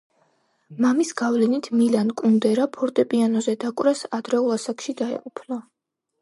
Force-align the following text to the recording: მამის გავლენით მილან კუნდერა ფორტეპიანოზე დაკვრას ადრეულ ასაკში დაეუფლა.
მამის 0.85 1.11
გავლენით 1.19 1.69
მილან 1.81 2.09
კუნდერა 2.21 2.65
ფორტეპიანოზე 2.79 3.55
დაკვრას 3.65 4.03
ადრეულ 4.21 4.57
ასაკში 4.57 4.97
დაეუფლა. 5.05 5.61